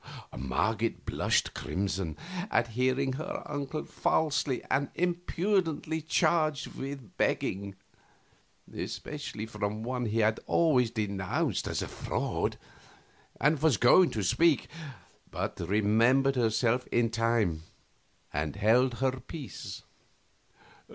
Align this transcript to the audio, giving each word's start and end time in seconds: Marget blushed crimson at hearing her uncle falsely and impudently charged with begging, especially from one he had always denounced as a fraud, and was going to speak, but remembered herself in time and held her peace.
Marget 0.35 1.05
blushed 1.05 1.53
crimson 1.53 2.17
at 2.49 2.69
hearing 2.69 3.13
her 3.13 3.43
uncle 3.45 3.83
falsely 3.85 4.63
and 4.63 4.89
impudently 4.95 6.01
charged 6.01 6.69
with 6.73 7.15
begging, 7.17 7.75
especially 8.73 9.45
from 9.45 9.83
one 9.83 10.07
he 10.07 10.17
had 10.17 10.39
always 10.47 10.89
denounced 10.89 11.67
as 11.67 11.83
a 11.83 11.87
fraud, 11.87 12.57
and 13.39 13.61
was 13.61 13.77
going 13.77 14.09
to 14.09 14.23
speak, 14.23 14.67
but 15.29 15.59
remembered 15.59 16.35
herself 16.35 16.87
in 16.87 17.11
time 17.11 17.61
and 18.33 18.55
held 18.55 18.95
her 18.95 19.11
peace. 19.19 19.83